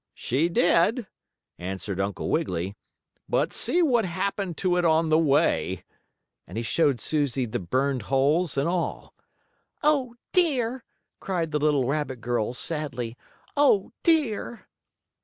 [0.15, 1.05] "She did,"
[1.59, 2.75] answered Uncle Wiggily,
[3.29, 5.83] "but see what happened to it on the way,"
[6.47, 9.13] and he showed Susie the burned holes and all.
[9.83, 10.83] "Oh, dear!"
[11.19, 13.15] cried the little rabbit girl, sadly.
[13.55, 14.65] "Oh, dear!"